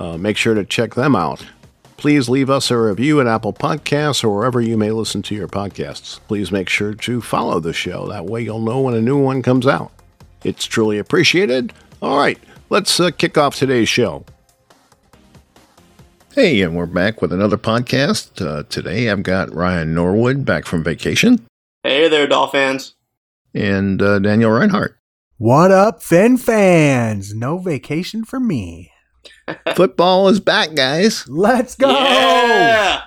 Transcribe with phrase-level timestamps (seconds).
[0.00, 1.46] Uh, make sure to check them out.
[1.96, 5.46] Please leave us a review at Apple Podcasts or wherever you may listen to your
[5.48, 6.18] podcasts.
[6.26, 8.08] Please make sure to follow the show.
[8.08, 9.92] That way you'll know when a new one comes out.
[10.42, 11.74] It's truly appreciated.
[12.00, 12.38] All right,
[12.70, 14.24] let's uh, kick off today's show.
[16.34, 18.40] Hey, and we're back with another podcast.
[18.44, 21.44] Uh, today I've got Ryan Norwood back from vacation
[21.82, 22.94] Hey there, Dolphins.
[23.54, 24.94] and uh, Daniel Rinehart.
[25.36, 27.34] What up, Fin fans?
[27.34, 28.90] No vacation for me.
[29.76, 31.26] Football is back, guys.
[31.28, 31.88] Let's go.
[31.90, 33.02] Yeah.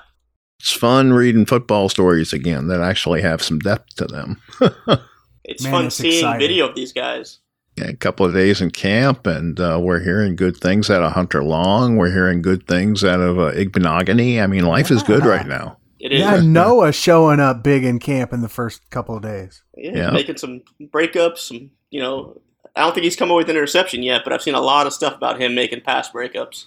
[0.60, 4.42] It's fun reading football stories again that actually have some depth to them.
[5.46, 6.40] It's Man, fun it's seeing exciting.
[6.40, 7.40] video of these guys.
[7.76, 11.12] Yeah, a couple of days in camp, and uh, we're hearing good things out of
[11.12, 11.98] Hunter Long.
[11.98, 14.42] We're hearing good things out of uh, Igbinoghene.
[14.42, 15.80] I mean, life is good right now.
[16.00, 19.62] It is Yeah, Noah showing up big in camp in the first couple of days.
[19.76, 20.12] yeah, Yeah.
[20.12, 21.40] making some breakups.
[21.40, 22.40] Some, you know,
[22.76, 24.88] I don't think he's come up with an interception yet, but I've seen a lot
[24.88, 26.66] of stuff about him making pass breakups.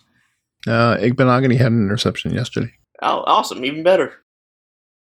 [0.67, 2.73] Uh, Igbinoghene had an interception yesterday.
[3.03, 4.15] Oh, awesome, even better.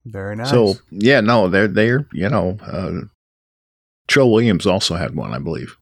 [0.05, 0.49] Very nice.
[0.49, 3.07] So yeah, no, they're they're you know, uh,
[4.07, 5.77] Trill Williams also had one, I believe.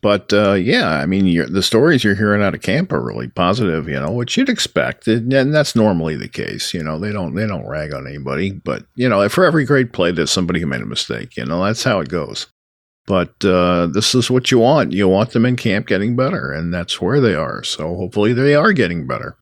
[0.00, 3.28] But uh, yeah, I mean, you're, the stories you're hearing out of camp are really
[3.28, 3.88] positive.
[3.88, 6.74] You know, which you'd expect, and and that's normally the case.
[6.74, 9.92] You know, they don't they don't rag on anybody, but you know, for every great
[9.92, 11.36] play, there's somebody who made a mistake.
[11.36, 12.46] You know, that's how it goes.
[13.08, 14.92] But uh, this is what you want.
[14.92, 17.64] You want them in camp getting better, and that's where they are.
[17.64, 19.38] So hopefully, they are getting better.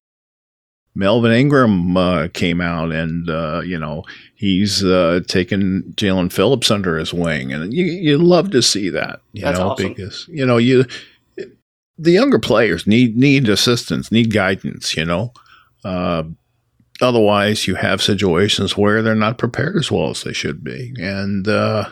[0.95, 4.05] Melvin Ingram uh, came out, and uh, you know
[4.37, 9.21] he's uh, taken Jaelan Phillips under his wing, and you you love to see that,
[9.33, 9.89] you That's know, awesome.
[9.89, 10.85] because you know you
[11.99, 15.33] the younger players need need assistance, need guidance, you know.
[15.85, 16.23] Uh,
[17.01, 21.49] otherwise, you have situations where they're not prepared as well as they should be, and
[21.49, 21.91] uh,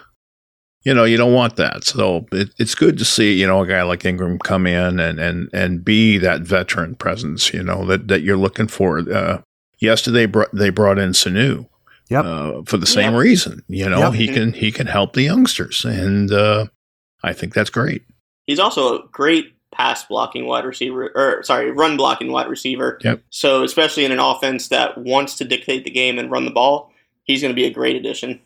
[0.85, 1.85] you know you don't want that.
[1.85, 5.19] So it, it's good to see you know a guy like Ingram come in and
[5.19, 8.99] and and be that veteran presence, you know that that you're looking for.
[9.01, 9.41] Uh,
[9.81, 11.67] yesterday, br- they brought in Sanu
[12.11, 12.25] Yep.
[12.25, 13.19] uh, for the same Yeah.
[13.19, 13.63] reason.
[13.69, 14.13] You know, Yep.
[14.15, 16.67] he can he can help the youngsters, and uh,
[17.23, 18.03] I think that's great.
[18.47, 22.99] He's also a great pass blocking wide receiver, or sorry, run blocking wide receiver.
[23.03, 23.23] Yep.
[23.31, 26.93] So especially in an offense that wants to dictate the game and run the ball,
[27.25, 28.41] he's going to be a great addition.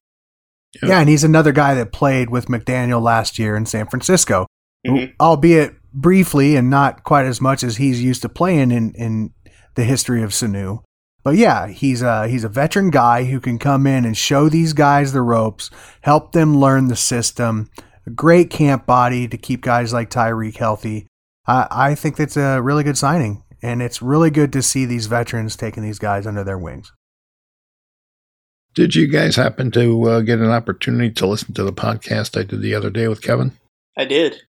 [0.82, 4.46] Yeah, and he's another guy that played with McDaniel last year in San Francisco,
[4.86, 5.12] Mhm.
[5.20, 9.30] albeit briefly and not quite as much as he's used to playing in, in
[9.74, 10.80] the history of Sanu.
[11.24, 14.72] But yeah, he's a he's a veteran guy who can come in and show these
[14.72, 15.70] guys the ropes,
[16.02, 17.68] help them learn the system.
[18.06, 21.06] A great camp body to keep guys like Tyreek healthy.
[21.46, 25.06] I, I think that's a really good signing, and it's really good to see these
[25.06, 26.92] veterans taking these guys under their wings.
[28.78, 32.44] Did you guys happen to uh, get an opportunity to listen to the podcast I
[32.44, 33.50] did the other day with Kevin?
[33.96, 34.42] I did.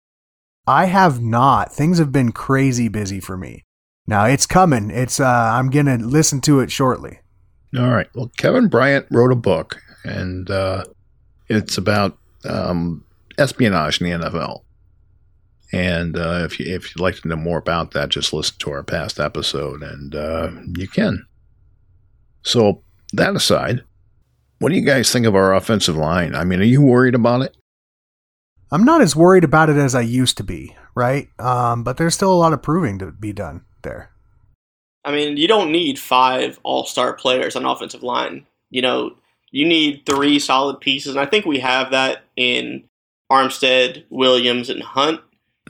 [0.67, 1.71] I have not.
[1.71, 3.63] Things have been crazy busy for me.
[4.05, 4.91] Now it's coming.
[4.91, 7.19] It's uh I'm going to listen to it shortly.
[7.77, 8.09] All right.
[8.15, 10.83] Well, Kevin Bryant wrote a book, and uh,
[11.47, 13.05] it's about um,
[13.37, 14.63] espionage in the NFL.
[15.71, 18.71] And uh, if you if you'd like to know more about that, just listen to
[18.71, 21.25] our past episode, and uh, you can.
[22.41, 22.83] So
[23.13, 23.85] that aside,
[24.59, 26.35] what do you guys think of our offensive line?
[26.35, 27.55] I mean, are you worried about it?
[28.71, 31.29] I'm not as worried about it as I used to be, right?
[31.39, 34.11] Um but there's still a lot of proving to be done there.
[35.07, 38.45] I mean, you don't need five all star players on offensive line.
[38.69, 39.15] You know,
[39.51, 42.83] you need three solid pieces, and I think we have that in
[43.31, 45.21] Armstead, Williams, and Hunt.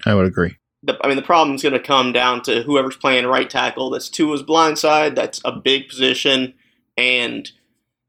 [0.06, 0.57] I would agree.
[0.81, 3.92] The, I mean, the problem's going to come down to whoever's playing right tackle.
[3.92, 5.16] That's Tua's blind side.
[5.16, 6.56] That's a big position,
[6.98, 7.50] and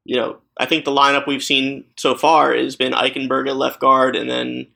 [0.04, 3.80] you know, I think the lineup we've seen so far has been Eichenberg at left
[3.80, 4.66] guard, and then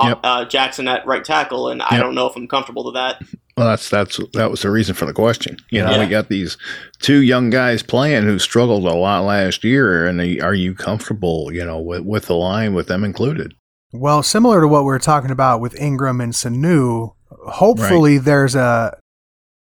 [0.00, 0.20] uh, Yep.
[0.24, 1.68] uh, Jackson at right tackle.
[1.68, 3.22] And I don't know if I'm comfortable with that.
[3.56, 5.56] Well, that's that's that was the reason for the question.
[5.70, 6.00] You know, Yeah.
[6.00, 6.56] we got these
[7.00, 11.50] two young guys playing who struggled a lot last year, and they- are you comfortable?
[11.52, 13.54] You know, with with the line with them included?
[13.92, 17.12] Well, similar to what we are talking about with Ingram and Sanu,
[17.48, 18.96] hopefully there's a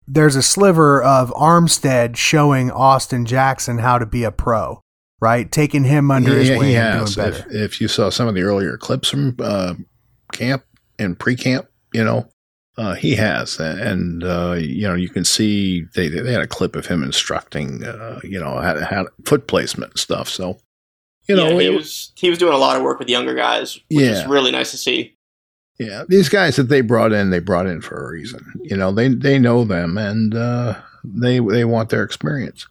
[0.06, 4.80] there's a sliver of Armstead showing Austin Jackson how to be a pro,
[5.20, 5.50] right?
[5.50, 7.50] Taking him under his wing he and doing If, better.
[7.50, 9.74] if you saw some of the earlier clips from uh,
[10.32, 10.64] camp
[10.98, 12.28] and pre-camp, you know,
[12.76, 16.74] uh, he has, and uh, you know, you can see they they had a clip
[16.76, 20.28] of him instructing, uh, you know, how, how foot placement and stuff.
[20.28, 20.58] So,
[21.28, 23.34] you know, yeah, he it- was he was doing a lot of work with younger
[23.34, 25.16] guys, which is really nice to see.
[25.78, 28.44] Yeah, these guys that they brought in, they brought in for a reason.
[28.62, 30.74] You know, they they know them and uh,
[31.04, 32.66] they they want their experience.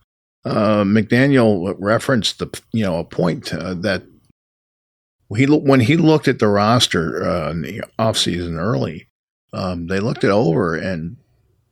[0.45, 4.03] Uh, McDaniel referenced the you know a point uh, that
[5.35, 9.07] he when he looked at the roster uh, in the offseason early,
[9.53, 11.17] um, they looked it over and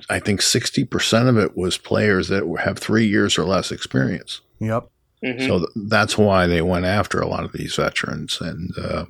[0.10, 4.42] I think sixty percent of it was players that have three years or less experience.
[4.60, 4.90] Yep.
[5.24, 5.48] Mhm.
[5.48, 9.06] So th- that's why they went after a lot of these veterans, and uh,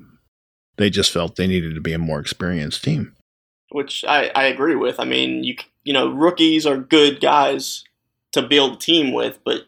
[0.78, 3.14] they just felt they needed to be a more experienced team.
[3.72, 4.98] which I, I agree with.
[5.00, 7.84] I mean, you you know, rookies are good guys
[8.42, 9.64] to build a team with, but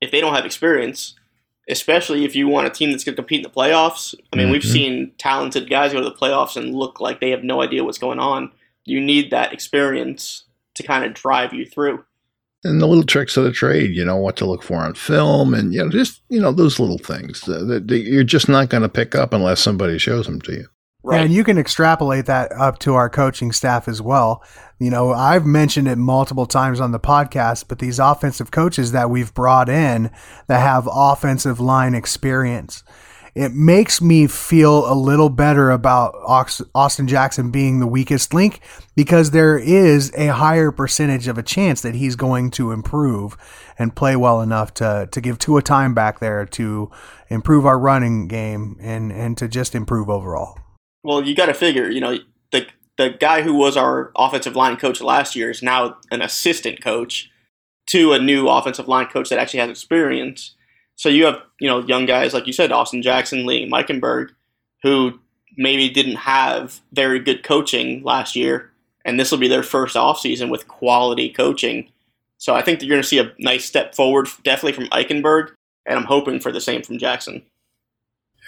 [0.00, 1.14] if they don't have experience,
[1.68, 4.50] especially if you want a team that's going to compete in the playoffs, I mean,
[4.50, 4.72] we've Mhm.
[4.72, 7.98] seen talented guys go to the playoffs and look like they have no idea what's
[7.98, 8.50] going on.
[8.84, 12.04] You need that experience to kind of drive you through.
[12.64, 15.54] And the little tricks of the trade, you know, what to look for on film,
[15.54, 18.82] and you know, just you know, those little things that- that you're just not going
[18.82, 20.66] to pick up unless somebody shows them to you.
[21.02, 21.22] Right.
[21.22, 24.44] And you can extrapolate that up to our coaching staff as well.
[24.78, 29.08] You know, I've mentioned it multiple times on the podcast, but these offensive coaches that
[29.08, 30.10] we've brought in
[30.46, 32.84] that have offensive line experience,
[33.34, 36.14] it makes me feel a little better about
[36.74, 38.60] Austin Jackson being the weakest link
[38.94, 43.38] because there is a higher percentage of a chance that he's going to improve
[43.78, 46.90] and play well enough to to give Tua time back there to
[47.28, 50.58] improve our running game and and to just improve overall.
[51.02, 52.18] Well, you got to figure, you know,
[52.52, 52.66] the
[52.98, 57.30] the guy who was our offensive line coach last year is now an assistant coach
[57.86, 60.54] to a new offensive line coach that actually has experience.
[60.96, 64.30] So you have, you know, young guys like you said, Austin Jackson, Liam Eichenberg,
[64.82, 65.18] who
[65.56, 68.70] maybe didn't have very good coaching last year,
[69.04, 71.88] and this will be their first offseason with quality coaching.
[72.36, 75.52] So I think that you're going to see a nice step forward, definitely from Eichenberg,
[75.86, 77.42] and I'm hoping for the same from Jackson.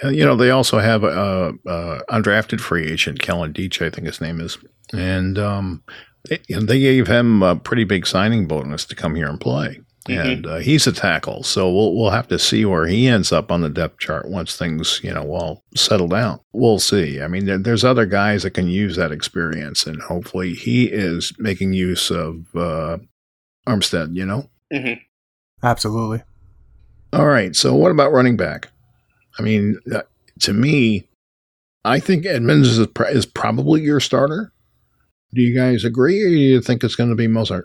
[0.04, 4.06] Uh, you know, they also have a, a undrafted free agent, Kellen Diesch, I think
[4.06, 4.58] his name is,
[4.92, 5.82] and um,
[6.28, 9.80] they, they gave him a pretty big signing bonus to come here and play.
[10.08, 10.32] Mhm.
[10.32, 13.52] And uh, he's a tackle, so we'll we'll have to see where he ends up
[13.52, 16.40] on the depth chart once things you know all settle down.
[16.52, 17.20] We'll see.
[17.22, 21.32] I mean, there, there's other guys that can use that experience, and hopefully he is
[21.38, 22.98] making use of uh,
[23.68, 24.16] Armstead.
[24.16, 24.50] You know.
[24.74, 24.94] hmm
[25.62, 26.24] Absolutely.
[27.12, 27.54] All right.
[27.54, 28.71] So what about running back?
[29.38, 30.02] I mean, uh,
[30.40, 31.08] to me,
[31.84, 34.52] I think Edmonds is, is probably your starter.
[35.34, 37.64] Do you guys agree, or do you think it's going to be Mostert?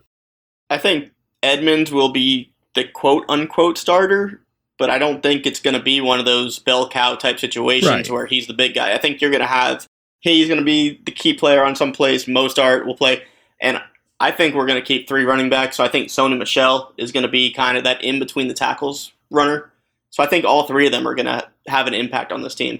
[0.70, 1.12] I think
[1.44, 4.42] Edmonds will be the quote unquote starter,
[4.80, 7.90] but I don't think it's going to be one of those bell cow type situations
[7.92, 8.10] Right.
[8.10, 8.94] where he's the big guy.
[8.94, 9.86] I think you're going to have
[10.22, 12.26] he's going to be the key player on some plays.
[12.26, 13.24] Mostart will play,
[13.60, 13.82] and
[14.20, 15.76] I think we're going to keep three running backs.
[15.78, 18.54] So I think Sony Michel is going to be kind of that in between the
[18.54, 19.72] tackles runner.
[20.10, 22.56] So I think all three of them are going to have an impact on this
[22.56, 22.80] team.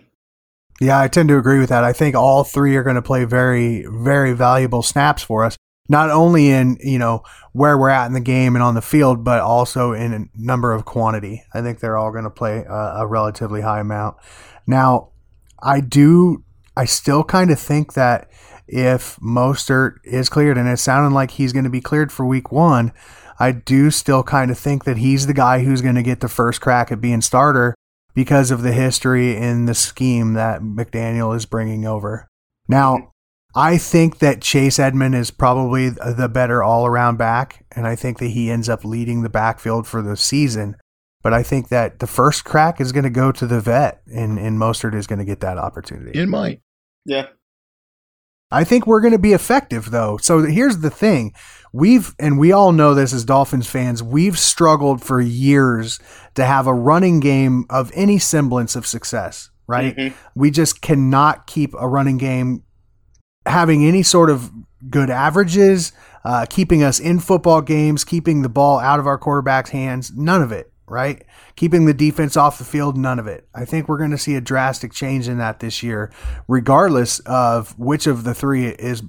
[0.80, 1.84] Yeah, I tend to agree with that.
[1.84, 5.58] I think all three are going to play very, very valuable snaps for us,
[5.90, 9.24] not only in, you know, where we're at in the game and on the field,
[9.24, 11.44] but also in a number of quantity.
[11.54, 14.18] I think they're all going to play a, a relatively high amount.
[14.68, 15.10] Now,
[15.64, 16.44] I do,
[16.76, 18.30] I still kind of think that
[18.68, 22.52] if Mostert is cleared, and it sounded like he's going to be cleared for week
[22.52, 22.92] one,
[23.40, 26.28] I do still kind of think that he's the guy who's going to get the
[26.28, 27.74] first crack at being starter
[28.18, 32.28] because of the history in the scheme that McDaniel is bringing over.
[32.68, 33.10] Now, mm-hmm.
[33.54, 38.18] I think that Chase Edmond is probably the better all around back, and I think
[38.18, 40.78] that he ends up leading the backfield for the season.
[41.22, 44.40] But I think that the first crack is going to go to the vet, and,
[44.40, 46.20] and Mostert is going to get that opportunity.
[46.20, 46.62] It might.
[47.06, 47.28] Yeah.
[48.52, 50.18] I think we're going to be effective though.
[50.18, 51.34] So here's the thing.
[51.74, 56.00] We've, and we all know this as Dolphins fans, we've struggled for years
[56.36, 59.96] to have a running game of any semblance of success, right?
[59.96, 60.14] Mhm.
[60.34, 62.64] We just cannot keep a running game
[63.46, 64.52] having any sort of
[64.90, 65.92] good averages,
[66.24, 70.12] uh, keeping us in football games, keeping the ball out of our quarterback's hands.
[70.16, 71.24] None of it, right?
[71.56, 73.48] Keeping the defense off the field, none of it.
[73.54, 76.12] I think we're going to see a drastic change in that this year,
[76.48, 79.04] regardless of which of the three is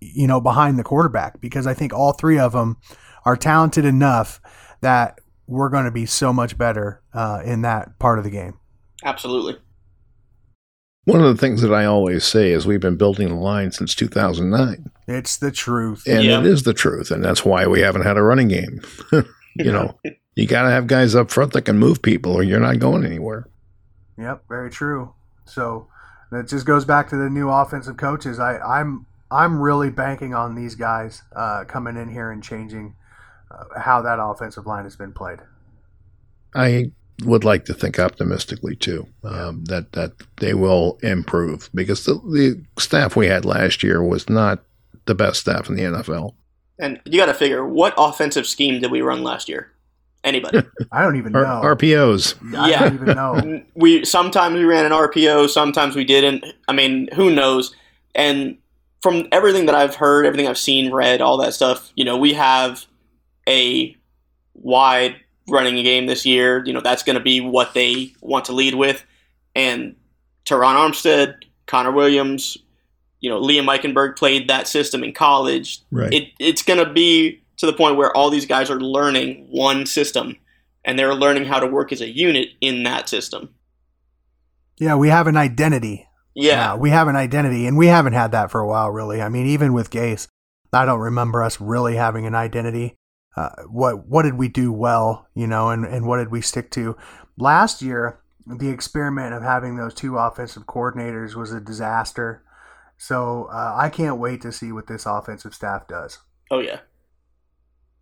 [0.00, 2.76] you know, behind the quarterback because I think all three of them
[3.24, 4.40] are talented enough
[4.80, 8.58] that we're going to be so much better uh, in that part of the game.
[9.04, 9.56] Absolutely.
[11.04, 13.94] One of the things that I always say is we've been building the line since
[13.94, 14.90] 2009.
[15.06, 16.04] It's the truth.
[16.06, 16.40] And Yeah.
[16.40, 17.10] it is the truth.
[17.10, 18.80] And that's why we haven't had a running game.
[19.56, 19.98] you know,
[20.38, 23.04] you got to have guys up front that can move people or you're not going
[23.04, 23.48] anywhere.
[24.18, 25.12] Yep, very true.
[25.46, 25.88] So
[26.30, 28.38] that just goes back to the new offensive coaches.
[28.38, 32.94] I, I'm I'm really banking on these guys uh, coming in here and changing
[33.50, 35.40] uh, how that offensive line has been played.
[36.54, 36.92] I
[37.24, 42.64] would like to think optimistically too um, that that they will improve because the, the
[42.80, 44.62] staff we had last year was not
[45.06, 46.34] the best staff in the NFL.
[46.78, 49.72] And you got to figure what offensive scheme did we run last year?
[50.28, 50.62] Anybody?
[50.92, 51.60] I don't even R- know.
[51.62, 52.34] RPOs.
[52.56, 52.80] I Yeah.
[52.80, 53.62] don't even know.
[53.74, 56.44] we sometimes we ran an RPO, sometimes we didn't.
[56.68, 57.74] I mean, who knows?
[58.14, 58.58] And
[59.02, 62.34] from everything that I've heard, everything I've seen, read, all that stuff, you know, we
[62.34, 62.84] have
[63.48, 63.96] a
[64.54, 65.16] wide
[65.48, 66.64] running game this year.
[66.64, 69.04] You know, that's going to be what they want to lead with.
[69.54, 69.96] And
[70.44, 72.58] Terron Armstead, Connor Williams,
[73.20, 75.80] you know, Liam Eichenberg played that system in college.
[75.90, 76.12] Right.
[76.12, 79.86] It, it's going to be to the point where all these guys are learning one
[79.86, 80.36] system
[80.84, 83.54] and they're learning how to work as a unit in that system.
[84.78, 86.06] Yeah, we have an identity.
[86.34, 86.76] Yeah.
[86.76, 89.20] we have an identity, and we haven't had that for a while, really.
[89.20, 90.28] I mean, even with Gase,
[90.72, 92.94] I don't remember us really having an identity.
[93.36, 96.70] Uh, what what did we do well, you know, and, and what did we stick
[96.72, 96.96] to?
[97.36, 102.44] Last year, the experiment of having those two offensive coordinators was a disaster.
[102.96, 106.18] So uh, I can't wait to see what this offensive staff does.
[106.50, 106.80] Oh yeah.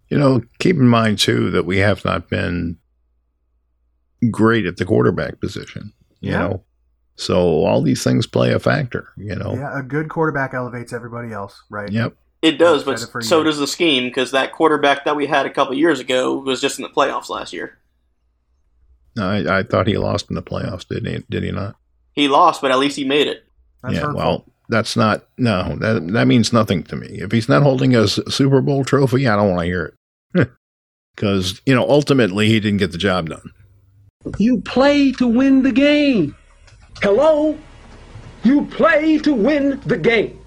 [0.08, 2.78] You know, keep in mind too that we have not been
[4.30, 5.92] great at the quarterback position.
[6.20, 6.38] You Yeah.
[6.38, 6.64] know,
[7.16, 9.08] so all these things play a factor.
[9.16, 9.54] You know.
[9.54, 11.90] Yeah, a good quarterback elevates everybody else, right?
[11.90, 12.14] Yep.
[12.42, 15.26] It does, but said it for so does the scheme because that quarterback that we
[15.26, 17.78] had a couple years ago was just in the playoffs last year.
[19.18, 20.86] I, I thought he lost in the playoffs.
[20.86, 21.24] didn't he?
[21.30, 21.76] Did he not?
[22.12, 23.44] He lost, but at least he made it.
[23.82, 24.00] That's yeah.
[24.02, 24.16] hurtful.
[24.18, 25.26] Well, that's not.
[25.38, 27.06] No, that that means nothing to me.
[27.20, 29.94] If he's not holding a Super Bowl trophy, I don't want to hear
[30.34, 30.50] it.
[31.14, 33.50] Because you know, ultimately, he didn't get the job done.
[34.36, 36.36] You play to win the game.
[37.00, 37.56] Hello?
[38.44, 40.38] You play to win the game.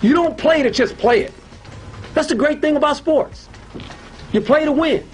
[0.00, 1.34] You don't play to just play it.
[2.14, 3.48] That's the great thing about sports.
[4.32, 5.06] You play to win.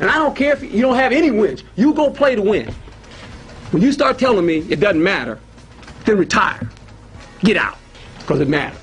[0.00, 1.62] And I don't care if you don't have any wins.
[1.76, 2.72] You go play to win.
[3.70, 5.38] When you start telling me it doesn't matter,
[6.04, 6.70] then retire.
[7.42, 7.78] Get out.
[8.18, 8.78] Because it matters.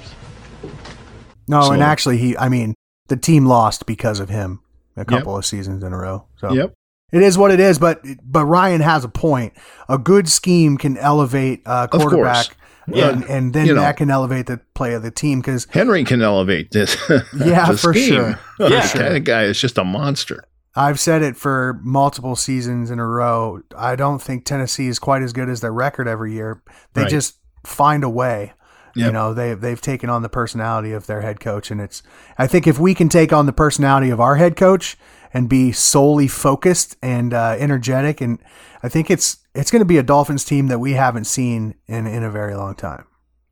[1.47, 2.37] No, So- and actually, he.
[2.37, 2.73] I mean,
[3.07, 4.59] the team lost because of him
[4.95, 6.25] a couple of seasons in a row.
[6.37, 6.73] So Yep.
[7.13, 7.79] it is what it is.
[7.79, 9.53] But but Ryan has a point.
[9.87, 12.03] A good scheme can elevate a course.
[12.03, 13.09] quarterback, Yeah.
[13.09, 13.81] and, and then You know.
[13.81, 15.39] that can elevate the play of the team.
[15.39, 16.97] Because Henry can elevate this.
[17.37, 18.07] Yeah, the for scheme.
[18.13, 18.39] sure.
[18.57, 19.19] For that sure.
[19.19, 20.43] guy is just a monster.
[20.75, 23.61] I've said it for multiple seasons in a row.
[23.75, 26.61] I don't think Tennessee is quite as good as their record every year.
[26.93, 27.09] They Right.
[27.09, 27.35] just
[27.67, 28.53] find a way.
[28.95, 32.01] You know, they they've taken on the personality of their head coach, and it's.
[32.39, 34.97] I think if we can take on the personality of our head coach
[35.31, 38.39] and be solely focused and uh, energetic, and
[38.81, 42.07] I think it's it's going to be a Dolphins team that we haven't seen in
[42.07, 43.05] in a very long time.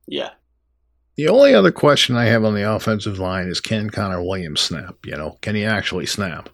[0.07, 0.31] Yeah.
[1.15, 4.95] The only other question I have on the offensive line is can Connor Williams snap?
[5.05, 6.49] You know, can he actually snap?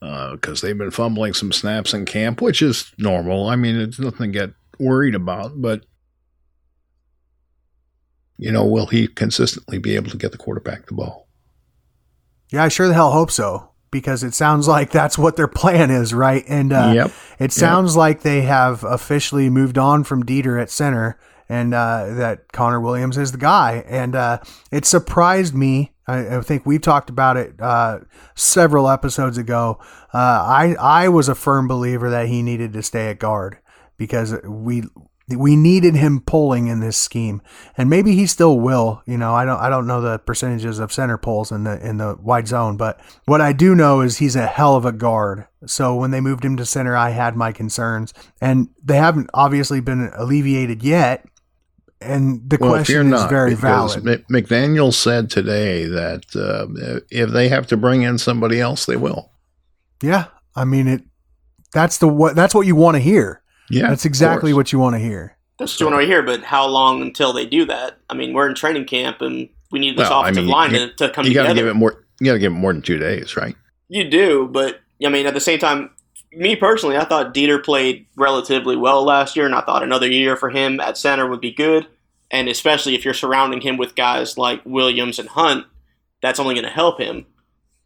[0.00, 3.46] Because they've been fumbling some snaps in camp, which is normal.
[3.46, 4.50] I mean, it's nothing to get
[4.80, 5.84] worried about, but
[8.42, 11.28] you know, will he consistently be able to get the quarterback the ball?
[12.50, 15.90] Yeah, I sure the hell hope so because it sounds like that's what their plan
[15.90, 16.44] is, right?
[16.48, 17.10] And uh, Yep.
[17.38, 21.18] it sounds like they have officially moved on from Deiter at center,
[21.48, 23.84] and uh, that Connor Williams is the guy.
[23.86, 24.38] And uh,
[24.72, 25.92] it surprised me.
[26.08, 28.00] I, I think we talked about it uh,
[28.34, 29.78] several episodes ago.
[30.12, 33.58] Uh, I I was a firm believer that he needed to stay at guard
[33.98, 34.82] because we
[35.28, 37.40] we needed him pulling in this scheme,
[37.76, 39.02] and maybe he still will.
[39.06, 41.98] You know, I don't I don't know the percentages of center pulls in the in
[41.98, 45.46] the wide zone, but what I do know is he's a hell of a guard.
[45.66, 49.80] So when they moved him to center, I had my concerns, and they haven't obviously
[49.80, 51.24] been alleviated yet.
[52.00, 54.02] And the Well, question is not, very valid.
[54.28, 59.30] McDaniel said today that uh, if they have to bring in somebody else, they will.
[60.02, 60.26] Yeah,
[60.56, 61.02] I mean it.
[61.72, 62.34] That's the what.
[62.34, 63.41] That's what you want to hear.
[63.72, 65.36] Yeah, that's exactly what you want to hear.
[65.58, 67.98] That's what right here, but how long until they do that?
[68.10, 70.70] I mean, we're in training camp and we need this Well, I offensive mean, line
[70.72, 71.66] you- to, to come You got to together.
[71.66, 72.04] give it more.
[72.20, 73.56] You got to give it more than two days, right?
[73.88, 75.90] You do, but I mean, at the same time,
[76.32, 80.36] me personally, I thought Deiter played relatively well last year, and I thought another year
[80.36, 81.86] for him at center would be good.
[82.30, 85.66] and especially if you're surrounding him with guys like Williams and Hunt,
[86.22, 87.26] that's only going to help him.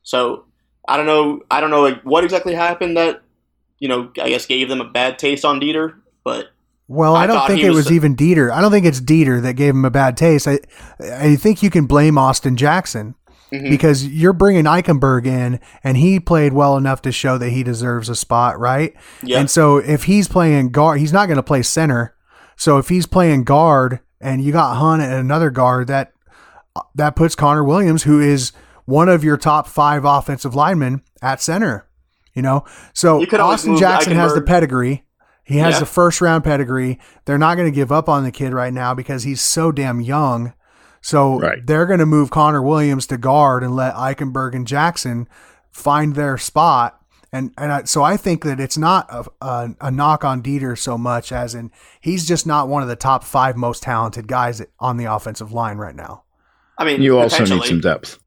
[0.04, 0.44] So
[0.88, 1.42] I don't know.
[1.50, 3.22] I don't know what exactly happened that
[3.78, 4.10] you know.
[4.20, 6.48] I guess gave them a bad taste on Deiter, but
[6.88, 8.50] well, I, I don't think it was, was even Deiter.
[8.50, 10.46] I don't think it's Deiter that gave him a bad taste.
[10.46, 10.60] I
[11.00, 13.14] I think you can blame Austin Jackson
[13.52, 13.70] mm-hmm.
[13.70, 18.08] because you're bringing Eichenberg in, and he played well enough to show that he deserves
[18.08, 18.94] a spot, right?
[19.22, 19.40] Yeah.
[19.40, 22.14] And so if he's playing guard, he's not going to play center.
[22.56, 26.12] So if he's playing guard, and you got Hunt and another guard, that
[26.94, 28.52] that puts Connor Williams, who is
[28.84, 31.85] one of your top five offensive linemen, at center.
[32.36, 35.04] You know, so Austin Jackson has the pedigree.
[35.42, 35.80] He has yeah.
[35.80, 36.98] the first round pedigree.
[37.24, 40.00] They're not going to give up on the kid right now because he's so damn
[40.00, 40.52] young.
[41.00, 41.64] So right.
[41.64, 45.28] they're going to move Connor Williams to guard and let Eichenberg and Jackson
[45.70, 47.00] find their spot.
[47.32, 50.76] And and I, so I think that it's not a, a, a, knock on Deiter
[50.76, 54.62] so much as in he's just not one of the top five most talented guys
[54.78, 56.24] on the offensive line right now.
[56.76, 58.18] I mean, you also need some depth.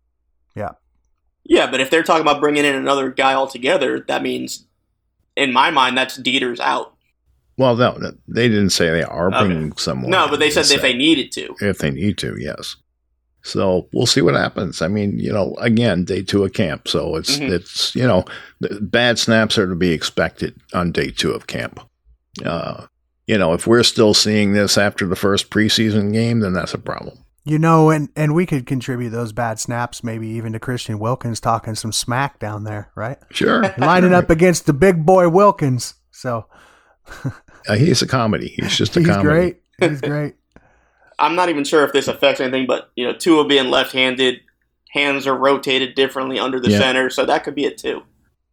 [1.49, 1.69] Yeah.
[1.69, 4.65] But if they're talking about bringing in another guy altogether, that means,
[5.35, 6.95] in my mind, that's Deiter's out.
[7.57, 9.81] Well, no, they didn't say they are bringing okay.
[9.81, 10.09] someone.
[10.09, 11.55] No, but they said if they needed to.
[11.59, 12.77] If they need to, yes.
[13.41, 14.81] So we'll see what happens.
[14.81, 17.53] I mean, you know, again, day two of camp, so it's mm-hmm.
[17.53, 18.23] it's you know,
[18.79, 21.81] bad snaps are to be expected on day two of camp.
[22.45, 22.85] Uh,
[23.27, 26.77] you know, if we're still seeing this after the first preseason game, then that's a
[26.77, 27.17] problem.
[27.45, 31.39] You know, and and we could contribute those bad snaps, maybe even to Christian Wilkins
[31.39, 33.17] talking some smack down there, right?
[33.31, 35.95] Sure, lining up against the big boy Wilkins.
[36.11, 36.45] So
[37.67, 38.49] uh, he's a comedy.
[38.49, 39.23] He's just a he's comedy.
[39.23, 39.61] great.
[39.79, 40.35] He's great.
[41.19, 44.39] I'm not even sure if this affects anything, but you know, Tua being left-handed,
[44.91, 46.79] hands are rotated differently under the yeah.
[46.79, 48.03] center, so that could be it too.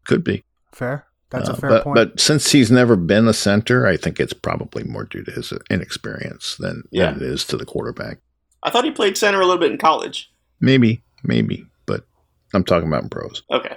[0.04, 1.06] Could be fair.
[1.30, 1.94] That's uh, a fair but, point.
[1.94, 5.52] But since he's never been a center, I think it's probably more due to his
[5.70, 7.12] inexperience than, yeah.
[7.12, 8.18] than it is to the quarterback.
[8.66, 10.30] I thought he played center a little bit in college.
[10.60, 12.04] Maybe, maybe, but
[12.52, 13.44] I'm talking about in pros.
[13.48, 13.76] Okay.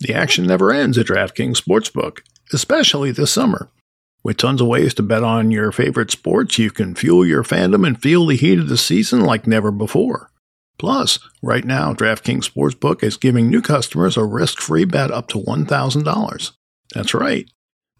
[0.00, 3.68] The action never ends at DraftKings Sportsbook, especially this summer.
[4.24, 7.86] With tons of ways to bet on your favorite sports, you can fuel your fandom
[7.86, 10.30] and feel the heat of the season like never before.
[10.78, 15.38] Plus, right now, DraftKings Sportsbook is giving new customers a risk free bet up to
[15.38, 16.52] $1,000.
[16.94, 17.50] That's right.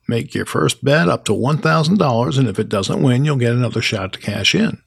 [0.09, 3.83] Make your first bet up to $1,000, and if it doesn't win, you'll get another
[3.83, 4.83] shot to cash in.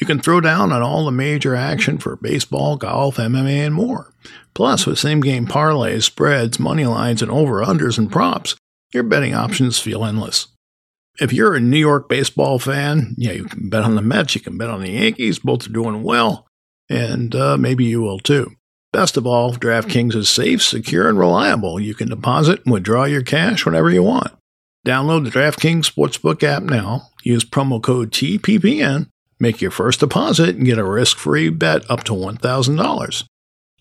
[0.00, 4.14] You can throw down on all the major action for baseball, golf, MMA, and more.
[4.54, 8.54] Plus, with same game parlays, spreads, money lines, and over unders and props,
[8.94, 10.48] your betting options feel endless.
[11.20, 14.40] If you're a New York baseball fan, yeah, you can bet on the Mets, you
[14.40, 16.46] can bet on the Yankees, both are doing well,
[16.88, 18.52] and uh, maybe you will too.
[18.92, 21.78] Best of all, DraftKings is safe, secure, and reliable.
[21.78, 24.32] You can deposit and withdraw your cash whenever you want.
[24.86, 27.08] Download the DraftKings Sportsbook app now.
[27.22, 29.08] Use promo code TPPN.
[29.38, 33.24] Make your first deposit and get a risk free bet up to $1,000.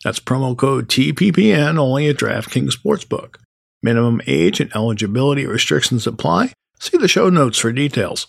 [0.03, 3.35] That's promo code TPPN only at DraftKings Sportsbook.
[3.81, 6.51] Minimum age and eligibility restrictions apply.
[6.79, 8.27] See the show notes for details.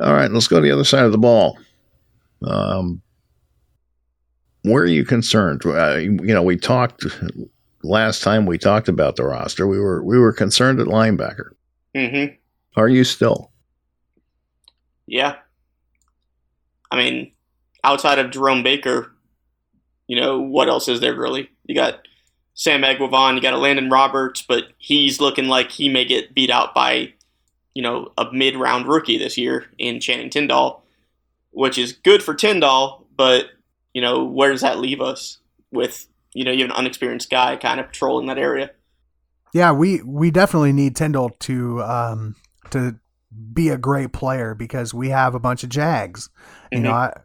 [0.00, 1.58] All right, let's go to the other side of the ball.
[2.42, 3.02] Um,
[4.64, 5.64] where are you concerned?
[5.64, 7.06] Uh, you know, we talked
[7.82, 9.66] last time we talked about the roster.
[9.66, 11.50] We were we were concerned at linebacker.
[11.94, 12.34] Mm-hmm.
[12.76, 13.52] Are you still?
[15.06, 15.36] Yeah.
[16.90, 17.32] I mean,
[17.82, 19.12] outside of Jerome Baker,
[20.06, 21.50] you know, what else is there really?
[21.64, 22.00] You got
[22.54, 26.74] Sam Eguavoen, you got Elandon Roberts, but he's looking like he may get beat out
[26.74, 27.12] by,
[27.74, 30.82] you know, a mid round rookie this year in Channing Tindall,
[31.50, 33.46] which is good for Tindall, but,
[33.94, 35.38] you know, where does that leave us
[35.70, 38.72] with, you know, you have an unexperienced guy kind of patrolling that area?
[39.54, 42.36] Yeah, we, we definitely need Tindall to um
[42.70, 42.96] to
[43.52, 46.28] be a great player because we have a bunch of Jags.
[46.70, 46.84] You mm-hmm.
[46.84, 47.20] know, I,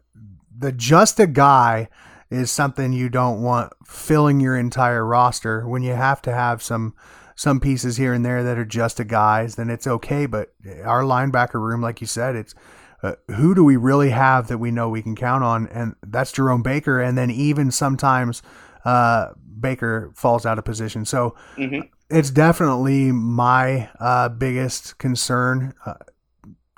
[0.56, 1.88] the just a guy
[2.30, 5.66] is something you don't want filling your entire roster.
[5.68, 6.94] When you have to have some
[7.34, 10.26] some pieces here and there that are just a guys, then it's okay.
[10.26, 10.52] But
[10.84, 12.54] our linebacker room, like you said, it's
[13.02, 16.32] uh, who do we really have that we know we can count on, and that's
[16.32, 17.00] Jerome Baker.
[17.00, 18.42] And then even sometimes
[18.84, 21.04] uh, Baker falls out of position.
[21.04, 21.80] So mm-hmm.
[22.10, 25.74] it's definitely my uh, biggest concern.
[25.84, 25.94] Uh,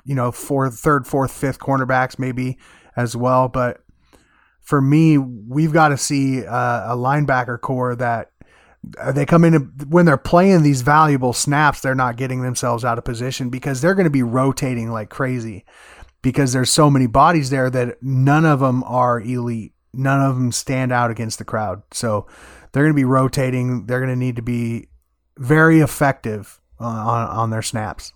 [0.05, 2.57] you know, fourth, third, fourth, fifth cornerbacks maybe
[2.95, 3.79] as well, but
[4.61, 8.31] for me, we've got to see uh, a linebacker core that
[9.13, 13.03] they come in when they're playing these valuable snaps, they're not getting themselves out of
[13.03, 15.65] position because they're going to be rotating like crazy
[16.23, 19.73] because there's so many bodies there that none of them are elite.
[19.93, 21.83] None of them stand out against the crowd.
[21.91, 22.25] So
[22.71, 23.85] they're going to be rotating.
[23.85, 24.87] They're going to need to be
[25.37, 28.11] very effective on, on their snaps.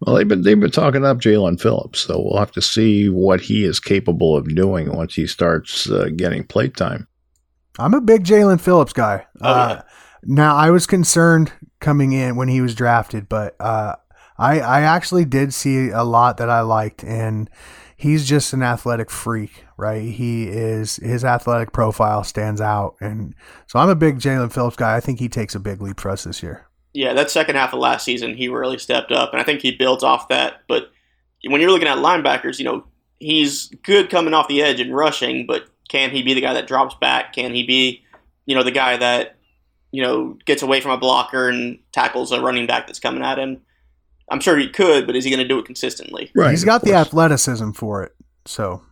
[0.00, 3.40] Well, they've been they've been talking up Jaelan Phillips, so we'll have to see what
[3.40, 7.08] he is capable of doing once he starts uh, getting plate time.
[7.78, 9.26] I'm a big Jaelan Phillips guy.
[9.40, 9.82] Oh, uh,
[10.24, 13.94] Now, I was concerned coming in when he was drafted, but uh,
[14.36, 17.48] I I actually did see a lot that I liked, and
[17.96, 20.02] he's just an athletic freak, right?
[20.02, 23.34] He is his athletic profile stands out, and
[23.66, 24.96] so I'm a big Jaelan Phillips guy.
[24.96, 26.66] I think he takes a big leap for us this year.
[26.92, 29.72] Yeah, that second half of last season, he really stepped up, and I think he
[29.72, 30.62] builds off that.
[30.68, 30.90] But
[31.44, 32.84] when you're looking at linebackers, you know,
[33.18, 36.66] he's good coming off the edge and rushing, but can he be the guy that
[36.66, 37.32] drops back?
[37.32, 38.04] Can he be,
[38.46, 39.36] you know, the guy that,
[39.90, 43.38] you know, gets away from a blocker and tackles a running back that's coming at
[43.38, 43.60] him?
[44.30, 46.30] I'm sure he could, but is he going to do it consistently?
[46.34, 48.12] Right, he's of got the athleticism for it.
[48.46, 48.82] So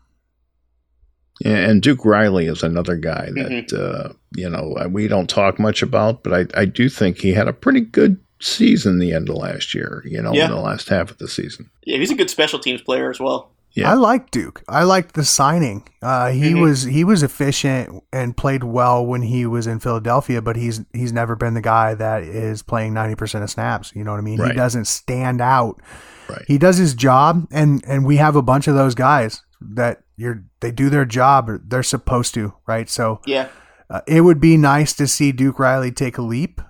[1.40, 4.10] Yeah, and Duke Riley is another guy that Mm-hmm.
[4.10, 7.48] uh, you know we don't talk much about, but I, I do think he had
[7.48, 10.02] a pretty good season the end of last year.
[10.04, 10.46] You know, Yeah.
[10.46, 11.70] in the last half of the season.
[11.84, 13.50] Yeah, he's a good special teams player as well.
[13.74, 13.90] Yeah.
[13.90, 14.62] I like Duke.
[14.68, 15.88] I liked the signing.
[16.02, 16.60] Uh, he Mhm.
[16.60, 21.12] was he was efficient and played well when he was in Philadelphia, but he's he's
[21.12, 23.92] never been the guy that is playing ninety percent of snaps.
[23.94, 24.42] You know what I mean?
[24.44, 25.80] He doesn't stand out.
[26.28, 26.44] Right.
[26.46, 30.44] He does his job, and and we have a bunch of those guys that you're
[30.60, 31.48] they do their job.
[31.48, 32.90] Or they're supposed to, right?
[32.90, 33.48] So Yeah,
[33.88, 36.60] uh, it would be nice to see Duke Riley take a leap,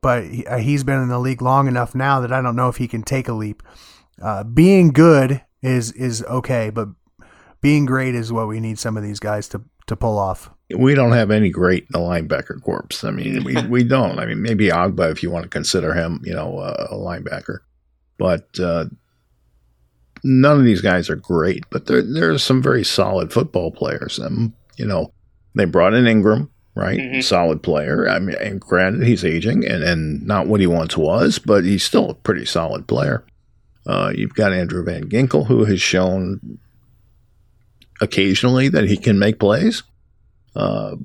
[0.00, 2.68] but he, uh, he's been in the league long enough now that I don't know
[2.68, 3.62] if he can take a leap.
[4.20, 6.88] Uh, being good is is okay, but
[7.60, 10.50] being great is what we need some of these guys to to pull off.
[10.76, 13.02] We don't have any great in the linebacker corps.
[13.02, 14.18] I mean, we, we don't.
[14.18, 17.60] I mean, maybe Ogbah if you want to consider him, you know, uh, a linebacker,
[18.18, 18.84] but uh,
[20.22, 21.64] none of these guys are great.
[21.70, 24.18] But there there's some very solid football players.
[24.18, 25.12] And you know,
[25.54, 26.98] they brought in Ingram, right?
[26.98, 27.24] Mhm.
[27.24, 28.08] Solid player.
[28.08, 31.82] I mean, and granted, he's aging and and not what he once was, but he's
[31.82, 33.24] still a pretty solid player.
[33.88, 36.58] Uh, you've got Andrew Van Ginkel, who has shown
[38.00, 39.82] occasionally that he can make plays.
[40.54, 40.96] Uh,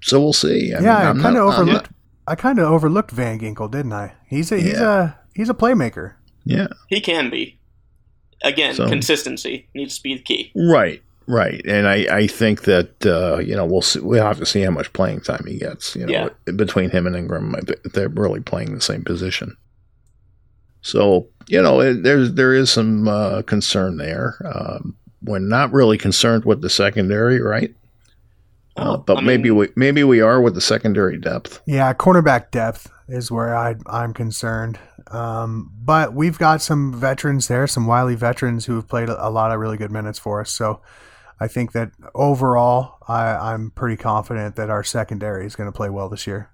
[0.00, 0.72] so we'll see.
[0.74, 1.90] I yeah, mean, I I'm kind of overlooked.
[1.90, 4.12] not- I kind of overlooked Van Ginkel, didn't I?
[4.28, 5.02] He's a he's Yeah.
[5.10, 6.14] a he's a playmaker.
[6.44, 7.58] yeah, he can be.
[8.44, 10.50] Again, So- consistency needs to be the key.
[10.56, 11.60] right, right.
[11.66, 14.70] And I, I think that uh, you know we'll see, we'll have to see how
[14.70, 15.94] much playing time he gets.
[15.96, 16.12] You know,
[16.46, 16.52] Yeah.
[16.56, 17.54] between him and Ingram,
[17.92, 19.56] they're really playing the same position.
[20.82, 24.36] So you know, it, there's there is some uh, concern there.
[24.44, 27.74] Um, we're not really concerned with the secondary, right?
[28.76, 31.60] Uh, Oh, but I mean- maybe we maybe we are with the secondary depth.
[31.66, 34.78] Yeah, cornerback depth is where I I'm concerned.
[35.08, 39.30] Um, but we've got some veterans there, some wily veterans who have played a, a
[39.30, 40.50] lot of really good minutes for us.
[40.50, 40.80] So
[41.38, 45.90] I think that overall, I, I'm pretty confident that our secondary is going to play
[45.90, 46.50] well this year.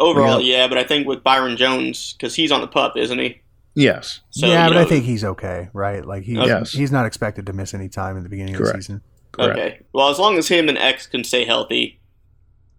[0.00, 0.56] Overall, Yeah.
[0.62, 3.40] yeah, but I think with Byron Jones, because he's on the pup, isn't he?
[3.76, 6.04] Yes, So, yeah, you but I think he's okay, right?
[6.04, 6.72] Like he, Yes.
[6.72, 9.00] he's not expected to miss any time in the beginning of the season.
[9.32, 9.58] correct.
[9.58, 9.80] Okay.
[9.92, 12.00] Well, as long as him and X can stay healthy,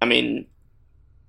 [0.02, 0.48] I mean,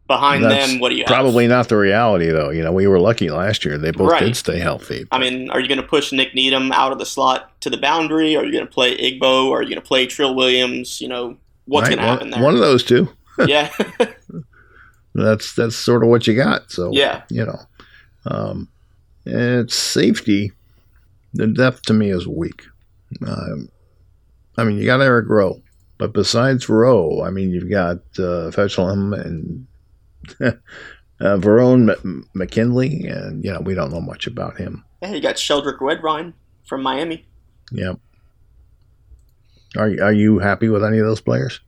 [0.08, 1.08] behind That's them, what do you have?
[1.08, 2.50] Probably not the reality, though.
[2.50, 4.24] You know, we were lucky last year; they both Right.
[4.24, 5.04] did stay healthy.
[5.12, 7.76] I mean, are you going to push Nik Needham out of the slot to the
[7.78, 8.34] boundary?
[8.36, 9.50] Are you going to play Igbo?
[9.52, 11.00] Are you going to play Trill Williams?
[11.00, 12.42] You know, what's Right, going to happen there?
[12.42, 13.08] One of those two.
[13.46, 13.70] yeah.
[15.14, 16.70] That's that's sort of what you got.
[16.70, 17.22] So Yeah.
[17.28, 17.58] you know,
[18.26, 18.68] um,
[19.26, 20.52] it's safety.
[21.34, 22.62] The depth to me is weak.
[23.26, 23.68] Um,
[24.56, 25.60] I mean, you got Eric Rowe,
[25.98, 29.66] but besides Rowe, I mean, you've got uh, and
[30.40, 30.52] uh,
[31.20, 34.84] Verone M- McKinley, and you know, we don't know much about him.
[35.02, 36.34] yeah, you got Sheldrick Redwine
[36.66, 37.26] from Miami.
[37.72, 37.98] Yep.
[39.76, 41.60] Are you- are you happy with any of those players?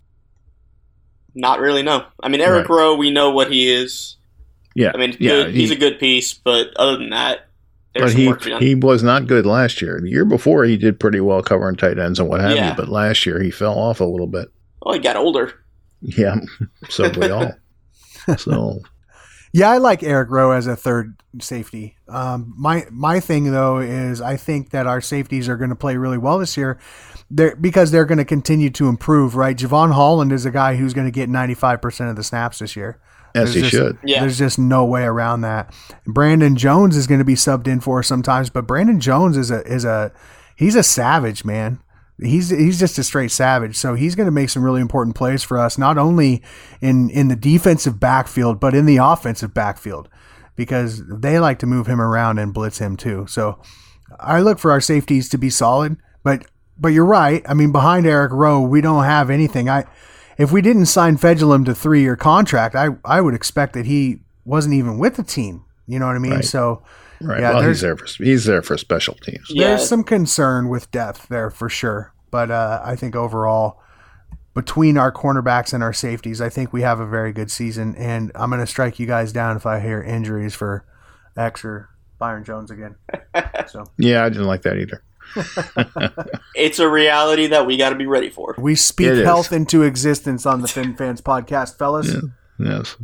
[1.35, 2.07] Not really, no.
[2.23, 2.77] I mean, Eric Right.
[2.79, 4.17] Rowe, we know what he is.
[4.75, 4.93] Yeah.
[4.95, 7.49] I mean, yeah, good, he's a good piece, but other than that,
[7.95, 8.63] there's But some he work to be done.
[8.63, 10.01] he was not good last year.
[10.01, 12.71] The year before, he did pretty well covering tight ends and what have Yeah.
[12.71, 12.77] you.
[12.77, 14.49] But last year, he fell off a little bit.
[14.83, 15.53] well, he got older.
[16.01, 16.37] Yeah,
[16.89, 17.53] so we all.
[18.39, 18.81] So
[19.57, 21.97] Yeah, I like Eric Rowe as a third safety.
[22.09, 25.97] Um, my my thing though is I think that our safeties are going to play
[25.97, 26.79] really well this year,
[27.31, 29.37] they're, because they're going to continue to improve.
[29.37, 32.25] Right, Jevon Holland is a guy who's going to get ninety five percent of the
[32.25, 32.99] snaps this year.
[33.37, 33.99] as he There's just- should.
[34.05, 34.21] Yeah.
[34.21, 35.73] There's just no way around that.
[36.05, 39.63] Brandon Jones is going to be subbed in for sometimes, but Brandon Jones is a
[39.73, 40.11] is a
[40.57, 41.79] he's a savage man.
[42.23, 43.77] He's he's just a straight savage.
[43.77, 46.43] So he's going to make some really important plays for us, not only
[46.81, 50.09] in in the defensive backfield, but in the offensive backfield,
[50.55, 53.27] because they like to move him around and blitz him too.
[53.29, 53.61] So
[54.21, 56.47] I look for our safeties to be solid, but
[56.79, 57.43] but you're right.
[57.49, 59.69] I mean, behind Eric Rowe, we don't have anything.
[59.69, 59.85] I
[60.39, 64.21] if we didn't sign Fejedelem to three year contract, I I would expect that he
[64.45, 65.65] wasn't even with the team.
[65.87, 66.33] You know what I mean?
[66.33, 66.45] Right.
[66.45, 66.83] So
[67.25, 67.41] right.
[67.41, 69.47] Yeah, well, he's there for he's there for special teams.
[69.51, 69.69] Yeah.
[69.69, 73.81] There's some concern with depth there for sure, but uh, I think overall,
[74.55, 77.95] between our cornerbacks and our safeties, I think we have a very good season.
[77.97, 80.85] And I'm going to strike you guys down if I hear injuries for
[81.37, 82.97] X or Byron Jones again.
[83.67, 85.03] So Yeah, I didn't like that either.
[86.55, 88.55] It's a reality that we got to be ready for.
[88.59, 89.25] we speak It is.
[89.25, 92.15] health into existence on the Fin Fans podcast, fellas.
[92.59, 92.97] Yes,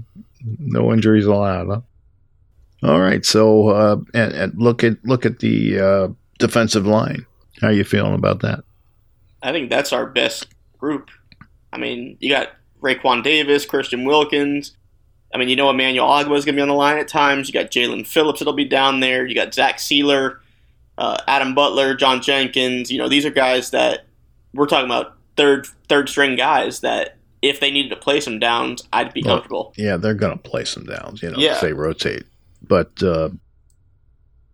[0.58, 1.66] no injuries allowed.
[1.68, 1.80] Huh?
[2.82, 7.26] All right, so uh, and, and look at look at the uh, defensive line.
[7.60, 8.64] How are you feeling about that?
[9.42, 10.46] I think that's our best
[10.78, 11.10] group.
[11.72, 12.48] I mean, you got
[12.82, 14.76] Raekwon Davis, Christian Wilkins.
[15.34, 17.48] I mean, you know Emmanuel Ogbah is going to be on the line at times.
[17.48, 19.26] You got Jaelan Phillips that'll be down there.
[19.26, 20.38] You got Zach Sieler,
[20.98, 22.90] uh, Adam Butler, John Jenkins.
[22.90, 24.06] You know, these are guys that
[24.54, 28.82] we're talking about third third string guys that if they needed to play some downs,
[28.92, 29.72] I'd be Well, comfortable.
[29.76, 31.22] Yeah, they're going to play some downs.
[31.22, 31.58] You know, Yeah.
[31.60, 32.24] say rotate,
[32.62, 33.30] but uh,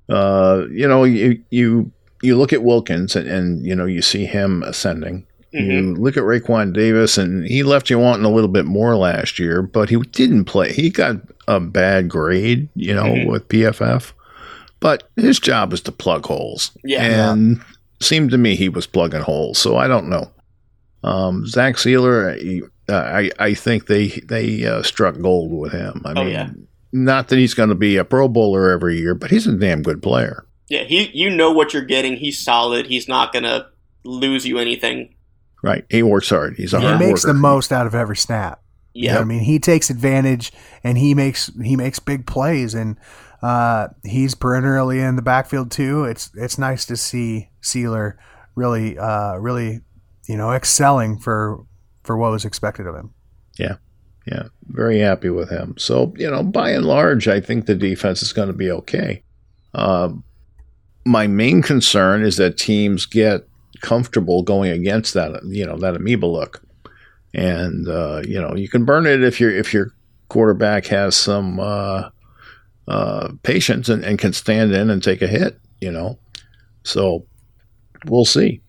[0.09, 1.91] uh, you know, you you
[2.23, 5.27] you look at Wilkins and, and you know you see him ascending.
[5.55, 5.67] Mhm.
[5.73, 9.39] You look at Raekwon Davis, and he left you wanting a little bit more last
[9.39, 10.73] year, but he didn't play.
[10.73, 11.17] He got
[11.49, 13.27] a bad grade, you know, Mhm.
[13.31, 14.13] with PFF.
[14.81, 16.71] But his job is to plug holes.
[16.85, 17.33] Yeah.
[17.33, 17.61] and
[18.01, 19.57] seemed to me he was plugging holes.
[19.57, 20.31] So I don't know.
[21.03, 26.03] Um, Zach Sieler, he- uh, I I think they they uh, struck gold with him.
[26.05, 26.51] I Oh, mean, yeah.
[27.05, 29.83] Not that he's going to be a Pro Bowler every year, but he's a damn
[29.83, 30.47] good player.
[30.69, 32.17] Yeah, he you know what you're getting.
[32.17, 32.87] He's solid.
[32.87, 33.67] He's not going to
[34.05, 35.15] lose you anything.
[35.63, 35.85] Right?
[35.91, 36.55] He works hard.
[36.57, 37.35] He's a He hard makes worker.
[37.35, 38.63] the most out of every snap.
[38.93, 39.21] You know Yeah.
[39.21, 42.97] I mean, he takes advantage and he makes he makes big plays and
[43.43, 46.05] uh, he's perennially in the backfield too.
[46.05, 48.15] It's it's nice to see Sieler
[48.55, 49.81] really uh, really
[50.27, 51.65] you know excelling for
[52.05, 53.13] for what was expected of him.
[53.59, 53.77] Yeah,
[54.69, 55.75] very happy with him.
[55.79, 59.23] So, you know, by and large, I think the defense is going to be okay.
[59.75, 60.25] Um,
[61.05, 63.47] my main concern is that teams get
[63.81, 66.63] comfortable going against that, you know, that amoeba look.
[67.35, 69.93] And uh, you know, you can burn it if your if your
[70.29, 72.09] quarterback has some uh,
[72.89, 75.61] uh, patience and, and can stand in and take a hit.
[75.81, 76.19] You know,
[76.83, 77.27] so
[78.07, 78.63] we'll see.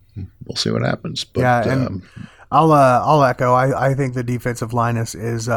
[0.46, 1.24] We'll see what happens.
[1.24, 2.04] But Yeah, and- um,
[2.52, 3.54] I'll uh, I'll echo.
[3.54, 5.54] I, I think the defensive line is, is uh,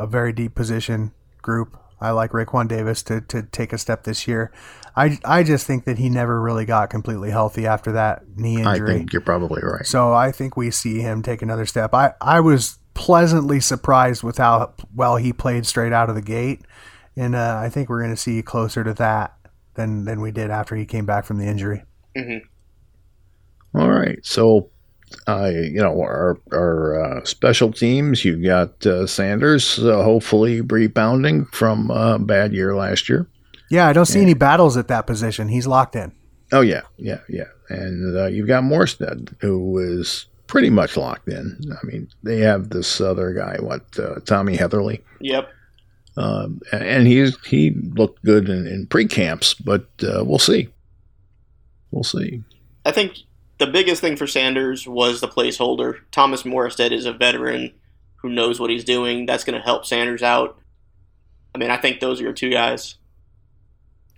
[0.00, 1.76] a, a very deep position group.
[2.00, 4.52] I like Raekwon Davis to, to take a step this year.
[4.94, 8.90] I, I just think that he never really got completely healthy after that knee injury.
[8.90, 9.86] I think you're probably right.
[9.86, 11.94] So I think we see him take another step.
[11.94, 16.62] I, I was pleasantly surprised with how well he played straight out of the gate,
[17.14, 19.34] and uh, I think we're going to see closer to that
[19.74, 21.84] than than we did after he came back from the injury.
[22.16, 22.40] Mhm.
[23.74, 24.18] All right.
[24.22, 24.70] So,
[25.26, 28.24] uh, you know, our our uh, special teams.
[28.24, 33.26] You got uh, Sanders, uh, hopefully rebounding from a bad year last year.
[33.70, 35.48] Yeah, I don't see any battles at that position.
[35.48, 36.12] He's locked in.
[36.52, 37.44] Oh yeah, yeah, yeah.
[37.68, 41.58] And uh, you've got Morstead, who is pretty much locked in.
[41.72, 45.48] I mean, they have this other guy, what uh, Tommy Heatherly, Yep.
[46.16, 50.68] um, and he's he looked good in, in pre camps, but uh, we'll see.
[51.90, 52.44] We'll see.
[52.84, 53.16] I think
[53.58, 56.00] the biggest thing for Sanders was the placeholder.
[56.10, 57.72] Thomas Morstead is a veteran
[58.16, 59.26] who knows what he's doing.
[59.26, 60.58] That's going to help Sanders out.
[61.54, 62.96] I mean, I think those are your two guys.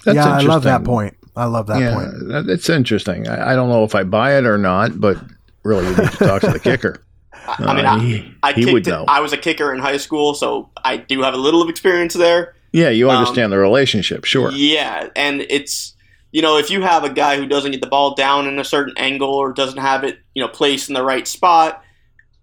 [0.04, 1.16] That's yeah, I love that point.
[1.36, 2.28] I love that yeah, point.
[2.28, 3.28] that, it's interesting.
[3.28, 5.16] I, I don't know if I buy it or not, but
[5.62, 7.02] really, you need to talk to the kicker.
[7.32, 9.04] I, I mean, Uh, I, he, I he would know.
[9.06, 12.14] I was a kicker in high school, so I do have a little of experience
[12.14, 12.54] there.
[12.72, 14.50] yeah, you um, understand the relationship, sure.
[14.50, 15.94] Yeah, and it's
[16.32, 18.64] you know if you have a guy who doesn't get the ball down in a
[18.64, 21.82] certain angle or doesn't have it you know placed in the right spot,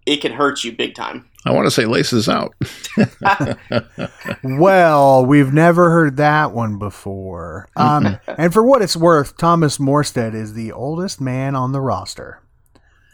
[0.06, 1.28] it can hurt you big time.
[1.44, 2.54] I want to say laces out.
[4.42, 7.68] Well, we've never heard that one before.
[7.76, 12.42] Um, and for what it's worth, Thomas Morstead is the oldest man on the roster.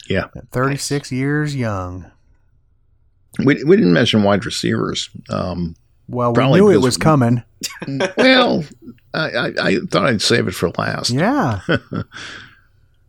[0.08, 0.26] Yeah.
[0.36, 2.10] At 36 years young.
[3.38, 5.10] We, we didn't mention wide receivers.
[5.30, 5.74] Um,
[6.12, 7.42] Well, we knew it was coming.
[8.16, 8.64] well,
[9.14, 11.10] I, I, I thought I'd save it for last.
[11.10, 11.60] Yeah.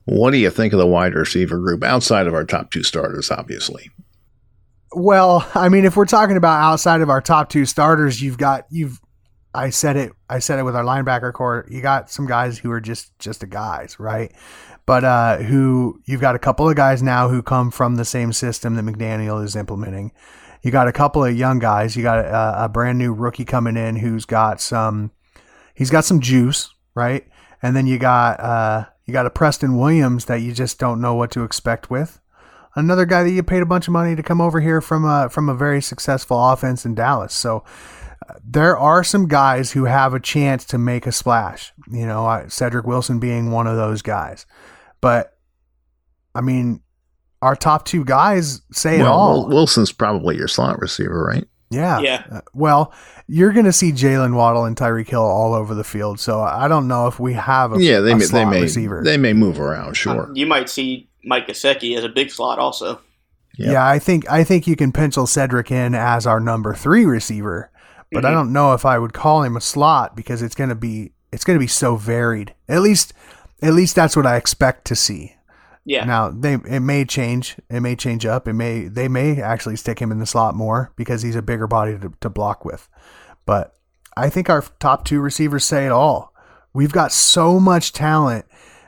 [0.05, 3.31] What do you think of the wide receiver group outside of our top two starters,
[3.31, 3.89] obviously?
[4.91, 8.65] Well, I mean, if we're talking about outside of our top two starters, you've got
[8.69, 8.99] you've.
[9.55, 10.11] I said it.
[10.29, 11.65] I said it with our linebacker core.
[11.69, 14.31] You got some guys who are just just a guys, right?
[14.85, 18.33] But uh, who you've got a couple of guys now who come from the same
[18.33, 20.11] system that McDaniel is implementing.
[20.63, 21.95] You got a couple of young guys.
[21.95, 25.11] You got a, a brand new rookie coming in who's got some.
[25.75, 27.27] He's got some juice, right?
[27.61, 31.13] And then you got uh, you got a Preston Williams that you just don't know
[31.13, 32.19] what to expect with
[32.75, 35.29] another guy that you paid a bunch of money to come over here from a
[35.29, 37.33] from a very successful offense in Dallas.
[37.33, 37.63] So
[38.43, 41.73] there are some guys who have a chance to make a splash.
[41.91, 44.45] You know, Cedric Wilson being one of those guys.
[45.01, 45.37] But
[46.33, 46.81] I mean,
[47.43, 49.47] our top two guys say it all.
[49.47, 51.45] Wilson's probably your slot receiver, right?
[51.69, 51.99] yeah.
[51.99, 52.23] Yeah.
[52.31, 52.93] Uh, well,
[53.27, 56.19] you're going to see Jalen Waddle and Tyreek Hill all over the field.
[56.19, 59.01] So I don't know if we have a, yeah, they a may, they may receiver.
[59.03, 60.29] they may move around, sure.
[60.35, 62.99] You might see Mike Gesicki as a big slot also.
[63.57, 63.71] Yep.
[63.71, 67.71] Yeah, I think I think you can pencil Cedric in as our number three receiver,
[68.11, 68.33] but I Mhm.
[68.33, 71.59] don't know if I would call him a slot because it's gonna be it's gonna
[71.59, 72.53] be so varied.
[72.67, 73.13] At least
[73.61, 75.35] at least that's what I expect to see.
[75.85, 76.05] Yeah.
[76.05, 77.57] Now they it may change.
[77.69, 78.47] It may change up.
[78.47, 81.67] It may they may actually stick him in the slot more because he's a bigger
[81.67, 82.87] body to, to block with.
[83.45, 83.75] But
[84.15, 86.33] I think our top two receivers say it all.
[86.73, 88.45] We've got so much talent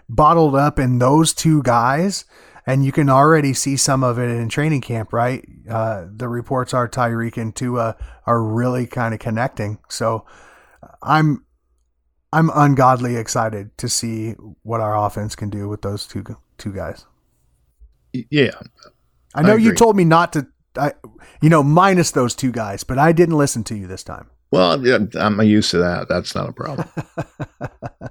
[0.08, 2.25] bottled up in those two guys,
[2.65, 5.45] and you can already see some of it in training camp, right?
[5.69, 9.79] Uh, the reports are Tyreek and Tua are really kind of connecting.
[9.89, 10.25] So
[11.03, 11.45] I'm
[12.31, 14.31] I'm ungodly excited to see
[14.63, 16.23] what our offense can do with those two
[16.57, 17.05] two guys.
[18.31, 18.51] Yeah,
[19.33, 20.93] I know I you told me not to, I,
[21.41, 24.29] you know, minus those two guys, but I didn't listen to you this time.
[24.51, 26.07] well, yeah, I'm used to that.
[26.07, 26.87] That's not a problem.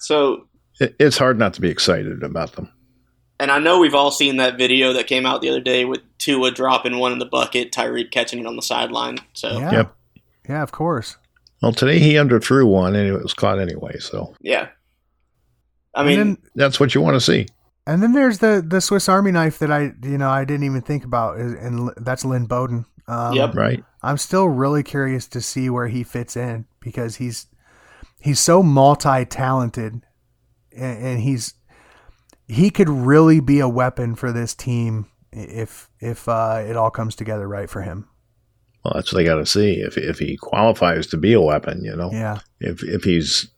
[0.00, 0.48] So,
[0.80, 2.70] it, it's hard not to be excited about them.
[3.40, 6.00] and I know we've all seen that video that came out the other day with
[6.18, 9.16] Tua dropping one in the bucket, Tyreek catching it on the sideline.
[9.32, 9.72] So, Yeah.
[9.72, 9.96] Yep.
[10.46, 11.16] Yeah, of course.
[11.62, 13.96] Well, today he underthrew one and it was caught anyway.
[13.98, 14.68] So yeah.
[15.94, 17.46] I mean, then- that's what you want to see.
[17.86, 20.80] And then there's the the Swiss Army knife that I you know I didn't even
[20.80, 22.86] think about, and that's Lynn Bowden.
[23.06, 23.54] Um, Yep.
[23.54, 23.84] Right.
[24.02, 27.46] I'm still really curious to see where he fits in because he's
[28.20, 30.00] he's so multi talented,
[30.74, 31.52] and, and he's
[32.48, 37.14] he could really be a weapon for this team if if uh, it all comes
[37.14, 38.08] together right for him.
[38.82, 39.74] Well, that's what they got to see.
[39.74, 43.50] If if he qualifies to be a weapon, you know, Yeah, if if he's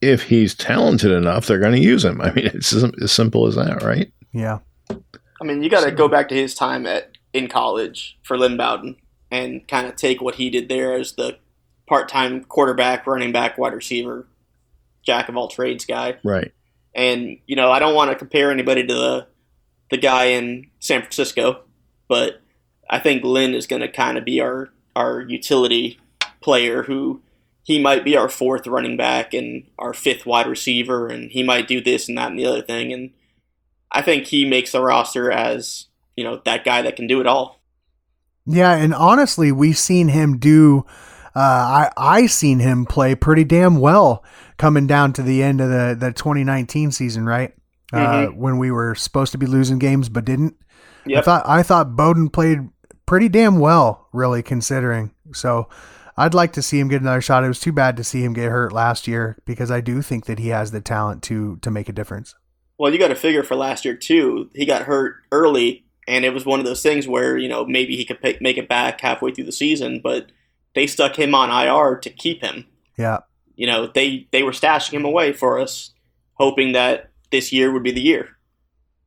[0.00, 2.20] if he's talented enough, they're going to use him.
[2.20, 4.10] I mean, it's as, as simple as that, right?
[4.32, 4.58] yeah,
[5.40, 8.56] I mean, you got to go back to his time at in college for Lynn
[8.56, 8.96] Bowden
[9.30, 11.38] and kind of take what he did there as the
[11.88, 14.26] part-time quarterback, running back, wide receiver,
[15.02, 16.16] jack of all trades guy.
[16.24, 16.52] Right.
[16.94, 19.26] And you know, I don't want to compare anybody to the
[19.90, 21.62] the guy in San Francisco,
[22.08, 22.40] but
[22.88, 25.98] I think Lynn is going to kind of be our our utility
[26.40, 27.22] player who
[27.62, 31.68] he might be our fourth running back and our fifth wide receiver, and he might
[31.68, 32.92] do this and that and the other thing.
[32.92, 33.10] And
[33.92, 37.26] I think he makes the roster as you know that guy that can do it
[37.26, 37.60] all.
[38.46, 38.74] yeah.
[38.74, 40.84] And honestly, we've seen him do.
[41.34, 44.24] Uh, I I seen him play pretty damn well
[44.56, 47.54] coming down to the end of the the 2019 season, right?
[47.92, 50.54] Uh, when we were supposed to be losing games but didn't.
[51.16, 52.68] I thought I thought Bowden played
[53.06, 55.12] pretty damn well, really considering.
[55.32, 55.68] So
[56.20, 57.44] I'd like to see him get another shot.
[57.44, 60.26] It was too bad to see him get hurt last year because I do think
[60.26, 62.34] that he has the talent to to make a difference.
[62.78, 64.50] Well, you got to figure for last year too.
[64.54, 67.96] He got hurt early, and it was one of those things where you know maybe
[67.96, 70.30] he could pick, make it back halfway through the season, but
[70.74, 72.66] they stuck him on IR to keep him.
[72.98, 73.20] Yeah.
[73.56, 75.92] You know, they they were stashing him away for us,
[76.34, 78.36] hoping that this year would be the year.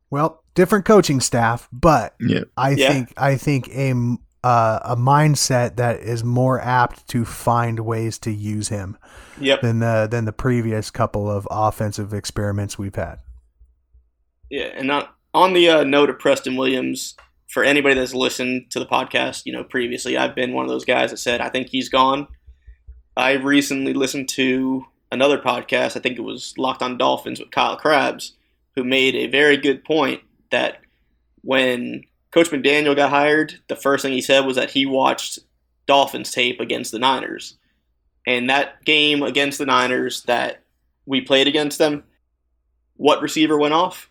[0.10, 2.42] Well, different coaching staff, but Yeah.
[2.58, 2.92] I Yeah.
[2.92, 8.18] think I think a m- uh, a mindset that is more apt to find ways
[8.20, 8.98] to use him
[9.40, 9.62] Yep.
[9.62, 13.20] than the than the previous couple of offensive experiments we've had.
[14.50, 17.16] Yeah, and on, on the uh, note of Preston Williams,
[17.48, 20.86] for anybody that's listened to the podcast, you know, previously, I've been one of those
[20.86, 22.28] guys that said I think he's gone.
[23.16, 25.96] I recently listened to another podcast.
[25.96, 28.34] I think it was Locked on Dolphins with Kyle Crabbs,
[28.76, 30.80] who made a very good point that
[31.42, 35.40] when Coach McDaniel got hired, the first thing he said was that he watched
[35.86, 37.58] Dolphins tape against the Niners,
[38.26, 40.64] and that game against the Niners that
[41.06, 42.04] we played against them,
[42.96, 44.10] what receiver went off?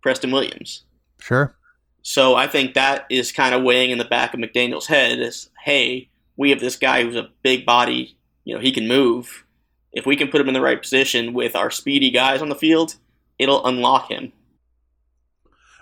[0.00, 0.84] Preston Williams.
[1.20, 1.54] Sure.
[2.02, 5.50] So I think that is kind of weighing in the back of McDaniel's head is,
[5.64, 9.44] hey, we have this guy who's a big body, you know, he can move.
[9.92, 12.54] If we can put him in the right position with our speedy guys on the
[12.54, 12.94] field,
[13.38, 14.32] it'll unlock him.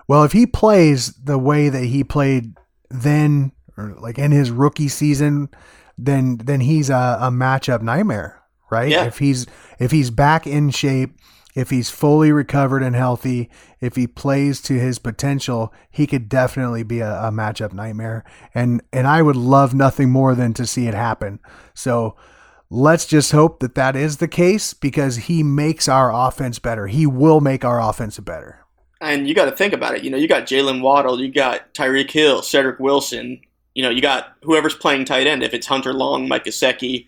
[0.08, 2.56] Well, if he plays the way that he played
[2.90, 5.48] then, or like in his rookie season,
[5.98, 8.88] then then he's a, a matchup nightmare, right?
[8.88, 9.04] Yeah.
[9.04, 9.46] If he's
[9.78, 11.16] if he's back in shape,
[11.54, 13.50] if he's fully recovered and healthy,
[13.80, 18.24] if he plays to his potential, he could definitely be a, a matchup nightmare.
[18.54, 21.40] And and I would love nothing more than to see it happen.
[21.74, 22.16] So
[22.68, 26.86] let's just hope that that is the case because he makes our offense better.
[26.88, 28.65] He will make our offense better.
[29.00, 30.04] And you got to think about it.
[30.04, 33.40] You know, you got Jalen Waddle, you got Tyreek Hill, Cedric Wilson,
[33.76, 35.42] you know, you got whoever's playing tight end.
[35.42, 37.04] If it's Hunter Long, Mike Gesicki,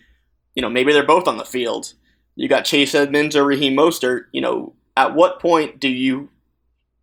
[0.54, 1.94] you know, maybe they're both on the field.
[2.36, 4.26] You got Chase Edmonds or Raheem Mostert.
[4.32, 6.28] You know, at what point do you,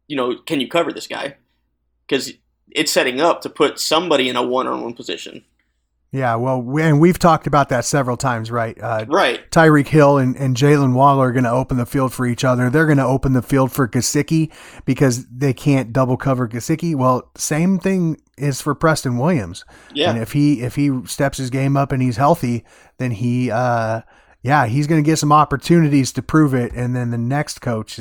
[0.07, 1.38] you know, can you cover this guy?
[2.07, 2.33] Because
[2.69, 5.43] it's setting up to put somebody in a one-on-one position.
[6.16, 8.80] Yeah, well, we, and we've talked about that several times, right?
[8.82, 9.51] Uh, Right.
[9.51, 12.70] Tyreek Hill and, and Jalen Waddle are going to open the field for each other.
[12.70, 14.49] They're going to open the field for Gesicki
[14.86, 16.95] because they can't double cover Gesicki.
[16.95, 19.66] Well, same thing is for Preston Williams.
[19.93, 20.09] Yeah.
[20.09, 22.63] And if he if he steps his game up and he's healthy,
[22.97, 24.01] then he uh
[24.41, 27.99] yeah, he's going to get some opportunities to prove it and then the next coach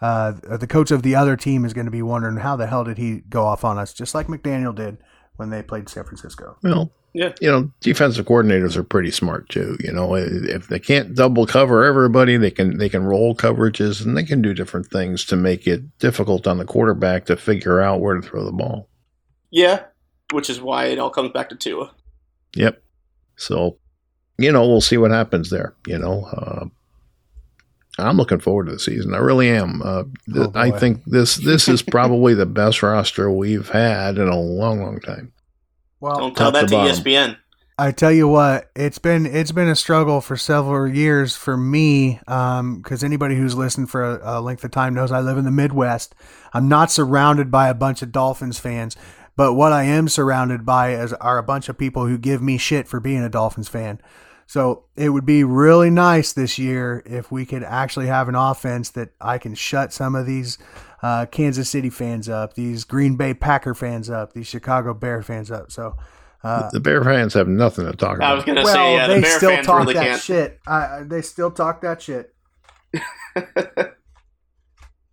[0.00, 2.82] uh the coach of the other team is going to be wondering how the hell
[2.82, 4.98] did he go off on us just like McDaniel did
[5.36, 6.56] when they played San Francisco.
[6.62, 7.32] Well, Yeah.
[7.42, 9.76] you know, defensive coordinators are pretty smart too.
[9.80, 14.16] You know, if they can't double cover everybody, they can they can roll coverages and
[14.16, 18.00] they can do different things to make it difficult on the quarterback to figure out
[18.00, 18.88] where to throw the ball.
[19.50, 19.84] Yeah.
[20.32, 21.92] Which is why it all comes back to Tua.
[22.56, 22.82] Yep.
[23.36, 23.76] So,
[24.38, 25.74] you know, we'll see what happens there.
[25.86, 26.64] You know, uh,
[27.98, 29.12] I'm looking forward to the season.
[29.14, 29.82] I really am.
[29.82, 34.28] Uh, th- Oh, I think this this is probably the best roster we've had in
[34.28, 35.32] a long, long time.
[36.02, 36.96] Well, Don't tell that to to bottom.
[36.96, 37.36] ESPN.
[37.78, 42.20] I tell you what, it's been it's been a struggle for several years for me.
[42.26, 45.44] Um, because anybody who's listened for a, a length of time knows I live in
[45.44, 46.14] the Midwest.
[46.52, 48.96] I'm not surrounded by a bunch of Dolphins fans,
[49.36, 52.58] but what I am surrounded by is are a bunch of people who give me
[52.58, 54.00] shit for being a Dolphins fan.
[54.46, 58.90] So it would be really nice this year if we could actually have an offense
[58.90, 60.58] that I can shut some of these
[61.02, 65.50] uh, Kansas City fans up, these Green Bay Packer fans up, these Chicago Bear fans
[65.50, 65.70] up.
[65.72, 65.96] So.
[66.44, 68.32] Uh, the Bear fans have nothing to talk about.
[68.32, 68.54] I was about.
[68.56, 70.20] gonna well, say, yeah, they the Bear still fans talk really that can't.
[70.22, 70.60] shit.
[70.66, 72.34] I, I- they still talk that shit.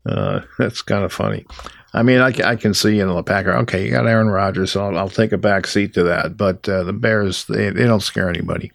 [0.05, 1.45] Uh, that's kind of funny.
[1.93, 3.53] I mean, I, I can see, you know, the Packer.
[3.57, 6.37] Okay, you got Aaron Rodgers, so I'll, I'll take a back seat to that.
[6.37, 8.71] But uh, the Bears, they, they don't scare anybody.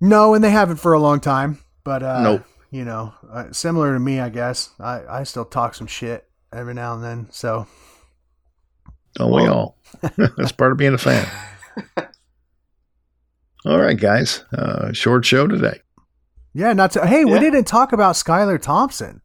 [0.00, 1.58] No, and they haven't for a long time.
[1.82, 2.44] But uh, Nope.
[2.74, 4.70] You know, uh, similar to me, I guess.
[4.80, 7.28] I, I still talk some shit every now and then.
[7.30, 7.68] So
[9.14, 9.78] Don't we all?
[10.16, 11.24] That's part of being a fan.
[13.64, 14.44] All right, guys.
[14.52, 15.82] Uh, short show today.
[16.52, 17.06] yeah, not to.
[17.06, 19.22] Hey, we didn't talk about Skylar Thompson.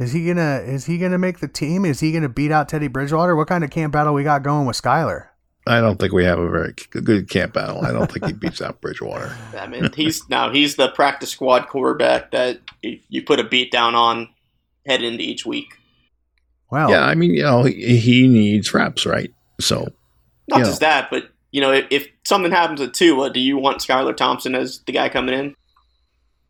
[0.00, 1.84] Is he gonna Is he gonna make the team?
[1.84, 3.36] Is he gonna beat out Teddy Bridgewater?
[3.36, 5.28] What kind of camp battle we got going with Skylar?
[5.68, 7.84] I don't think we have a very good camp battle.
[7.84, 9.36] I don't think he beats out Bridgewater.
[9.58, 13.70] I mean, he's now he's the practice squad quarterback that you you put a beat
[13.70, 14.28] down on
[14.86, 15.68] head into each week.
[16.70, 16.90] Wow.
[16.90, 19.30] Yeah, I mean, you know, he, he needs reps, right?
[19.60, 19.88] So,
[20.48, 20.64] Not Yeah.
[20.64, 24.14] just that, but you know, if, if something happens with Tua, do you want Skylar
[24.14, 25.54] Thompson as the guy coming in?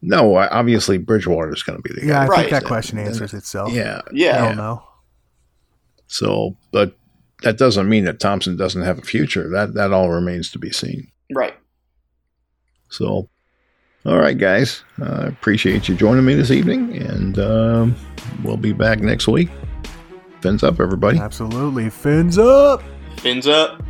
[0.00, 2.06] no, obviously Bridgewater is going to be the guy.
[2.06, 2.26] yeah, I.
[2.26, 2.38] Right.
[2.40, 3.72] think that question answers itself.
[3.72, 4.00] Yeah.
[4.12, 4.42] yeah.
[4.44, 4.82] I don't know.
[6.08, 6.96] So, but
[7.42, 9.48] that doesn't mean that Thompson doesn't have a future.
[9.48, 11.10] That that all remains to be seen.
[11.32, 11.54] right.
[12.90, 13.28] So,
[14.06, 14.82] all right, guys.
[15.02, 17.96] I appreciate you joining me this evening, and um,
[18.42, 19.50] we'll be back next week.
[20.40, 21.18] Fins up, everybody.
[21.18, 22.82] Absolutely, fins up.
[23.18, 23.82] Fins up.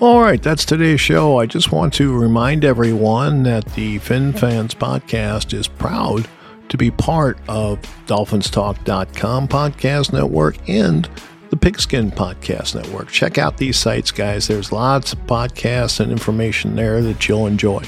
[0.00, 1.38] All right, that's today's show.
[1.38, 6.26] I just want to remind everyone that the Fin Fans podcast is proud
[6.68, 11.08] to be part of DolphinsTalk.com podcast network and
[11.54, 13.08] the Pigskin Podcast Network.
[13.08, 14.48] Check out these sites, guys.
[14.48, 17.84] There's lots of podcasts and information there that you'll enjoy.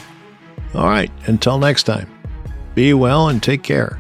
[0.75, 2.09] All right, until next time,
[2.77, 3.99] be well and take care.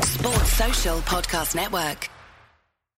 [0.00, 2.08] Sports Social Podcast Network.